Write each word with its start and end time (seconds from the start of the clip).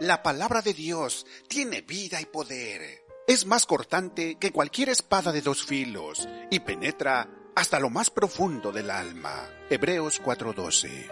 La 0.00 0.22
palabra 0.22 0.62
de 0.62 0.72
Dios 0.72 1.26
tiene 1.46 1.82
vida 1.82 2.22
y 2.22 2.24
poder. 2.24 3.04
Es 3.26 3.44
más 3.44 3.66
cortante 3.66 4.36
que 4.36 4.50
cualquier 4.50 4.88
espada 4.88 5.30
de 5.30 5.42
dos 5.42 5.62
filos 5.62 6.26
y 6.50 6.60
penetra 6.60 7.28
hasta 7.54 7.78
lo 7.78 7.90
más 7.90 8.08
profundo 8.08 8.72
del 8.72 8.90
alma. 8.90 9.46
Hebreos 9.68 10.18
4:12. 10.22 11.06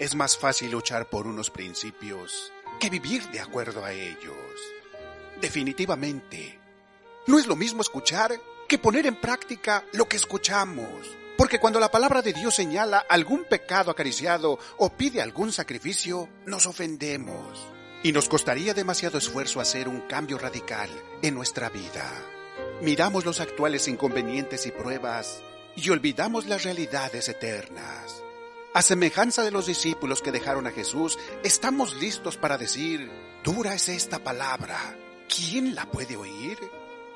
Es 0.00 0.16
más 0.16 0.36
fácil 0.36 0.72
luchar 0.72 1.08
por 1.08 1.28
unos 1.28 1.50
principios 1.50 2.52
que 2.80 2.90
vivir 2.90 3.30
de 3.30 3.38
acuerdo 3.38 3.84
a 3.84 3.92
ellos. 3.92 4.34
Definitivamente, 5.40 6.58
no 7.28 7.38
es 7.38 7.46
lo 7.46 7.54
mismo 7.54 7.80
escuchar 7.80 8.40
que 8.68 8.78
poner 8.78 9.06
en 9.06 9.20
práctica 9.20 9.84
lo 9.92 10.08
que 10.08 10.16
escuchamos. 10.16 11.16
Porque 11.38 11.60
cuando 11.60 11.78
la 11.78 11.92
palabra 11.92 12.22
de 12.22 12.32
Dios 12.32 12.56
señala 12.56 12.98
algún 13.08 13.44
pecado 13.44 13.92
acariciado 13.92 14.58
o 14.78 14.90
pide 14.90 15.22
algún 15.22 15.52
sacrificio, 15.52 16.28
nos 16.44 16.66
ofendemos. 16.66 17.70
Y 18.02 18.12
nos 18.12 18.28
costaría 18.28 18.72
demasiado 18.74 19.18
esfuerzo 19.18 19.60
hacer 19.60 19.88
un 19.88 20.00
cambio 20.02 20.38
radical 20.38 20.88
en 21.22 21.34
nuestra 21.34 21.68
vida. 21.68 22.10
Miramos 22.80 23.24
los 23.24 23.40
actuales 23.40 23.88
inconvenientes 23.88 24.66
y 24.66 24.70
pruebas 24.70 25.42
y 25.76 25.90
olvidamos 25.90 26.46
las 26.46 26.64
realidades 26.64 27.28
eternas. 27.28 28.22
A 28.72 28.82
semejanza 28.82 29.42
de 29.42 29.50
los 29.50 29.66
discípulos 29.66 30.22
que 30.22 30.32
dejaron 30.32 30.66
a 30.66 30.70
Jesús, 30.70 31.18
estamos 31.42 31.96
listos 31.96 32.36
para 32.36 32.56
decir, 32.56 33.10
dura 33.42 33.74
es 33.74 33.88
esta 33.88 34.20
palabra, 34.20 34.96
¿quién 35.28 35.74
la 35.74 35.90
puede 35.90 36.16
oír? 36.16 36.58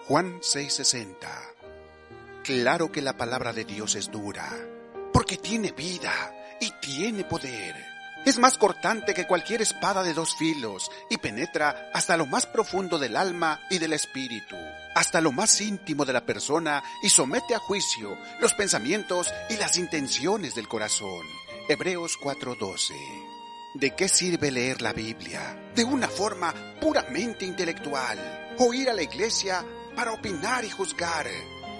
Juan 0.06 0.40
6:60 0.40 1.54
Claro 2.42 2.92
que 2.92 3.00
la 3.00 3.16
palabra 3.16 3.54
de 3.54 3.64
Dios 3.64 3.94
es 3.94 4.10
dura, 4.10 4.52
porque 5.14 5.38
tiene 5.38 5.72
vida 5.72 6.56
y 6.60 6.70
tiene 6.80 7.24
poder. 7.24 7.93
Es 8.24 8.38
más 8.38 8.56
cortante 8.56 9.12
que 9.12 9.26
cualquier 9.26 9.60
espada 9.60 10.02
de 10.02 10.14
dos 10.14 10.34
filos 10.36 10.90
y 11.10 11.18
penetra 11.18 11.90
hasta 11.92 12.16
lo 12.16 12.24
más 12.24 12.46
profundo 12.46 12.98
del 12.98 13.18
alma 13.18 13.60
y 13.68 13.78
del 13.78 13.92
espíritu, 13.92 14.56
hasta 14.94 15.20
lo 15.20 15.30
más 15.30 15.60
íntimo 15.60 16.06
de 16.06 16.14
la 16.14 16.24
persona 16.24 16.82
y 17.02 17.10
somete 17.10 17.54
a 17.54 17.58
juicio 17.58 18.16
los 18.40 18.54
pensamientos 18.54 19.30
y 19.50 19.56
las 19.58 19.76
intenciones 19.76 20.54
del 20.54 20.68
corazón. 20.68 21.26
Hebreos 21.68 22.18
4:12. 22.18 22.94
¿De 23.74 23.94
qué 23.94 24.08
sirve 24.08 24.50
leer 24.50 24.80
la 24.80 24.94
Biblia 24.94 25.72
de 25.74 25.84
una 25.84 26.08
forma 26.08 26.54
puramente 26.80 27.44
intelectual 27.44 28.54
o 28.58 28.72
ir 28.72 28.88
a 28.88 28.94
la 28.94 29.02
iglesia 29.02 29.62
para 29.94 30.12
opinar 30.12 30.64
y 30.64 30.70
juzgar 30.70 31.26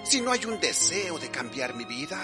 si 0.03 0.21
no 0.21 0.31
hay 0.31 0.45
un 0.45 0.59
deseo 0.59 1.17
de 1.17 1.31
cambiar 1.31 1.73
mi 1.73 1.85
vida? 1.85 2.19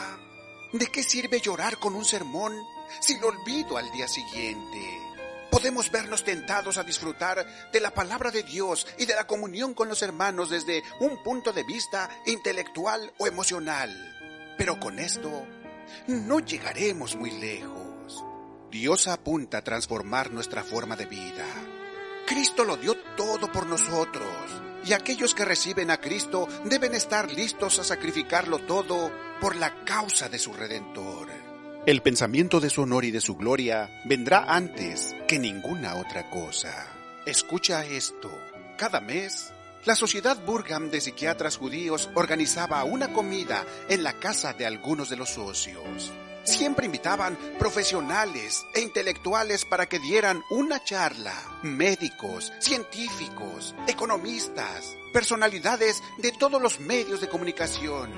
¿De 0.73 0.87
qué 0.87 1.03
sirve 1.03 1.41
llorar 1.41 1.79
con 1.79 1.95
un 1.95 2.05
sermón 2.05 2.53
si 3.01 3.19
lo 3.19 3.27
olvido 3.27 3.75
al 3.75 3.91
día 3.91 4.07
siguiente? 4.07 5.01
Podemos 5.51 5.91
vernos 5.91 6.23
tentados 6.23 6.77
a 6.77 6.83
disfrutar 6.83 7.45
de 7.73 7.79
la 7.81 7.93
palabra 7.93 8.31
de 8.31 8.43
Dios 8.43 8.87
y 8.97 9.05
de 9.05 9.13
la 9.13 9.27
comunión 9.27 9.73
con 9.73 9.89
los 9.89 10.01
hermanos 10.01 10.49
desde 10.49 10.81
un 11.01 11.21
punto 11.23 11.51
de 11.51 11.63
vista 11.63 12.09
intelectual 12.25 13.11
o 13.17 13.27
emocional. 13.27 14.55
Pero 14.57 14.79
con 14.79 14.97
esto 14.99 15.45
no 16.07 16.39
llegaremos 16.39 17.17
muy 17.17 17.31
lejos. 17.31 18.23
Dios 18.71 19.09
apunta 19.09 19.57
a 19.57 19.63
transformar 19.63 20.31
nuestra 20.31 20.63
forma 20.63 20.95
de 20.95 21.05
vida. 21.05 21.47
Cristo 22.25 22.63
lo 22.63 22.77
dio 22.77 22.95
todo 23.17 23.51
por 23.51 23.65
nosotros 23.65 24.70
y 24.85 24.93
aquellos 24.93 25.33
que 25.33 25.45
reciben 25.45 25.91
a 25.91 25.97
Cristo 25.97 26.47
deben 26.65 26.93
estar 26.93 27.31
listos 27.31 27.79
a 27.79 27.83
sacrificarlo 27.83 28.59
todo 28.59 29.11
por 29.39 29.55
la 29.55 29.83
causa 29.83 30.29
de 30.29 30.39
su 30.39 30.53
Redentor. 30.53 31.27
El 31.85 32.01
pensamiento 32.01 32.59
de 32.59 32.69
su 32.69 32.83
honor 32.83 33.05
y 33.05 33.11
de 33.11 33.21
su 33.21 33.35
gloria 33.35 33.89
vendrá 34.05 34.45
antes 34.47 35.15
que 35.27 35.39
ninguna 35.39 35.95
otra 35.95 36.29
cosa. 36.29 36.87
Escucha 37.25 37.85
esto. 37.85 38.31
Cada 38.77 39.01
mes, 39.01 39.51
la 39.85 39.95
Sociedad 39.95 40.37
Burgham 40.45 40.91
de 40.91 41.01
Psiquiatras 41.01 41.57
Judíos 41.57 42.09
organizaba 42.13 42.83
una 42.83 43.11
comida 43.11 43.65
en 43.89 44.03
la 44.03 44.13
casa 44.13 44.53
de 44.53 44.65
algunos 44.65 45.09
de 45.09 45.15
los 45.15 45.29
socios. 45.31 46.11
Siempre 46.43 46.85
invitaban 46.85 47.37
profesionales 47.57 48.65
e 48.73 48.81
intelectuales 48.81 49.65
para 49.65 49.87
que 49.87 49.99
dieran 49.99 50.43
una 50.49 50.83
charla. 50.83 51.33
Médicos, 51.63 52.51
científicos, 52.59 53.75
economistas, 53.87 54.95
personalidades 55.13 56.01
de 56.17 56.31
todos 56.31 56.61
los 56.61 56.79
medios 56.79 57.21
de 57.21 57.29
comunicación. 57.29 58.11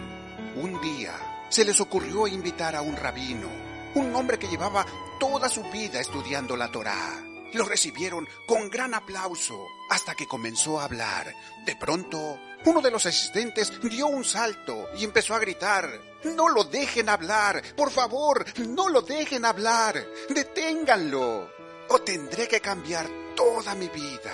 Un 0.55 0.81
día 0.81 1.13
se 1.49 1.65
les 1.65 1.79
ocurrió 1.79 2.27
invitar 2.27 2.75
a 2.75 2.81
un 2.81 2.95
rabino, 2.95 3.47
un 3.95 4.15
hombre 4.15 4.37
que 4.37 4.47
llevaba 4.47 4.85
toda 5.19 5.49
su 5.49 5.63
vida 5.63 5.99
estudiando 5.99 6.55
la 6.57 6.71
Torá. 6.71 7.32
Lo 7.53 7.65
recibieron 7.65 8.27
con 8.47 8.69
gran 8.69 8.93
aplauso 8.93 9.67
hasta 9.89 10.15
que 10.15 10.27
comenzó 10.27 10.79
a 10.79 10.85
hablar. 10.85 11.33
De 11.65 11.75
pronto, 11.75 12.39
uno 12.65 12.81
de 12.81 12.91
los 12.91 13.05
asistentes 13.05 13.71
dio 13.81 14.07
un 14.07 14.23
salto 14.23 14.89
y 14.97 15.03
empezó 15.03 15.35
a 15.35 15.39
gritar, 15.39 15.87
No 16.23 16.49
lo 16.49 16.63
dejen 16.63 17.09
hablar, 17.09 17.61
por 17.75 17.91
favor, 17.91 18.45
no 18.67 18.89
lo 18.89 19.01
dejen 19.01 19.45
hablar, 19.45 20.05
deténganlo, 20.29 21.49
o 21.89 21.99
tendré 21.99 22.47
que 22.47 22.61
cambiar 22.61 23.07
toda 23.35 23.75
mi 23.75 23.89
vida. 23.89 24.33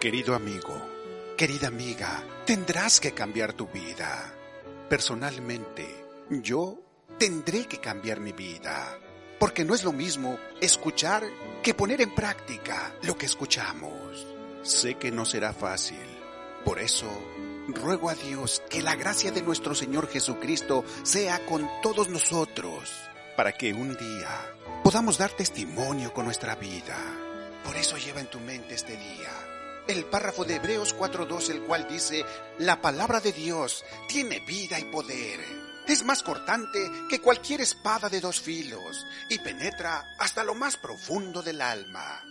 Querido 0.00 0.34
amigo, 0.34 0.74
querida 1.36 1.68
amiga, 1.68 2.22
tendrás 2.44 2.98
que 3.00 3.12
cambiar 3.12 3.52
tu 3.52 3.68
vida. 3.68 4.34
Personalmente, 4.88 5.86
yo 6.28 6.78
tendré 7.18 7.66
que 7.66 7.78
cambiar 7.78 8.18
mi 8.18 8.32
vida, 8.32 8.98
porque 9.42 9.64
no 9.64 9.74
es 9.74 9.82
lo 9.82 9.90
mismo 9.90 10.38
escuchar 10.60 11.24
que 11.64 11.74
poner 11.74 12.00
en 12.00 12.14
práctica 12.14 12.94
lo 13.02 13.18
que 13.18 13.26
escuchamos. 13.26 14.24
Sé 14.62 14.94
que 14.94 15.10
no 15.10 15.24
será 15.24 15.52
fácil, 15.52 15.98
por 16.64 16.78
eso 16.78 17.10
ruego 17.66 18.08
a 18.08 18.14
Dios 18.14 18.62
que 18.70 18.82
la 18.82 18.94
gracia 18.94 19.32
de 19.32 19.42
nuestro 19.42 19.74
Señor 19.74 20.08
Jesucristo 20.08 20.84
sea 21.02 21.44
con 21.44 21.68
todos 21.82 22.08
nosotros, 22.08 22.88
para 23.36 23.50
que 23.50 23.72
un 23.72 23.96
día 23.96 24.54
podamos 24.84 25.18
dar 25.18 25.32
testimonio 25.32 26.14
con 26.14 26.24
nuestra 26.24 26.54
vida. 26.54 26.96
Por 27.64 27.76
eso 27.76 27.96
lleva 27.96 28.20
en 28.20 28.30
tu 28.30 28.38
mente 28.38 28.76
este 28.76 28.96
día 28.96 29.30
el 29.88 30.04
párrafo 30.04 30.44
de 30.44 30.54
Hebreos 30.54 30.96
4.2, 30.96 31.50
el 31.50 31.62
cual 31.62 31.88
dice, 31.88 32.24
la 32.60 32.80
palabra 32.80 33.18
de 33.18 33.32
Dios 33.32 33.84
tiene 34.06 34.38
vida 34.46 34.78
y 34.78 34.84
poder. 34.84 35.71
Es 35.86 36.04
más 36.04 36.22
cortante 36.22 36.90
que 37.08 37.20
cualquier 37.20 37.60
espada 37.60 38.08
de 38.08 38.20
dos 38.20 38.40
filos 38.40 39.06
y 39.28 39.38
penetra 39.38 40.04
hasta 40.18 40.44
lo 40.44 40.54
más 40.54 40.76
profundo 40.76 41.42
del 41.42 41.60
alma. 41.60 42.22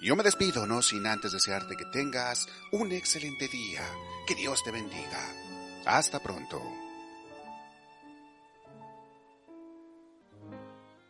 Yo 0.00 0.14
me 0.14 0.22
despido, 0.22 0.66
no 0.66 0.80
sin 0.80 1.06
antes 1.06 1.32
desearte 1.32 1.76
que 1.76 1.84
tengas 1.86 2.46
un 2.70 2.92
excelente 2.92 3.48
día. 3.48 3.82
Que 4.28 4.36
Dios 4.36 4.62
te 4.62 4.70
bendiga. 4.70 5.34
Hasta 5.86 6.20
pronto. 6.20 6.87